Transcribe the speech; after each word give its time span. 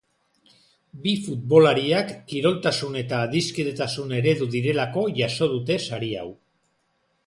Bi 1.03 1.11
futbolariak 1.25 2.15
kiroltasun 2.33 2.99
eta 3.03 3.21
adiskidetasun 3.29 4.19
eredu 4.23 4.49
direlako 4.59 5.09
jaso 5.23 5.55
dute 5.57 5.83
sari 5.91 6.15
hau. 6.25 6.31